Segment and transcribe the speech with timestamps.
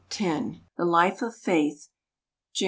[0.09, 1.89] 10), the hfe of faith
[2.55, 2.59] (Jam.